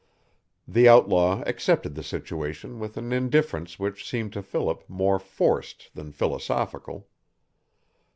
The 0.67 0.89
outlaw 0.89 1.43
accepted 1.45 1.93
the 1.93 2.01
situation 2.01 2.79
with 2.79 2.97
an 2.97 3.13
indifference 3.13 3.77
which 3.77 4.03
seemed 4.03 4.33
to 4.33 4.41
Philip 4.41 4.83
more 4.89 5.19
forced 5.19 5.91
than 5.93 6.11
philosophical. 6.11 7.07